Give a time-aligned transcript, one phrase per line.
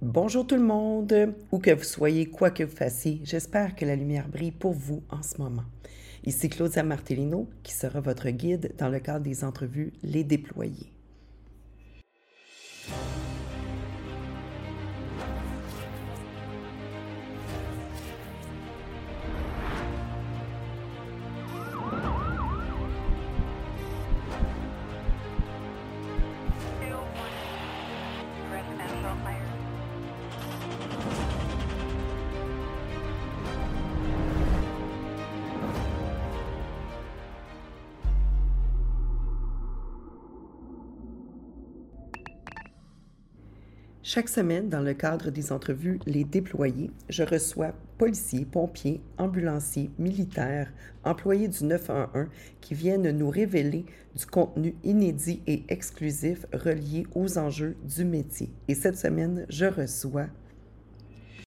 [0.00, 3.96] Bonjour tout le monde, où que vous soyez, quoi que vous fassiez, j'espère que la
[3.96, 5.64] lumière brille pour vous en ce moment.
[6.24, 10.92] Ici Claudia Martellino, qui sera votre guide dans le cadre des entrevues Les Déployés.
[44.10, 50.72] Chaque semaine, dans le cadre des entrevues Les Déployés, je reçois policiers, pompiers, ambulanciers, militaires,
[51.04, 52.28] employés du 911
[52.62, 53.84] qui viennent nous révéler
[54.16, 58.50] du contenu inédit et exclusif relié aux enjeux du métier.
[58.66, 60.28] Et cette semaine, je reçois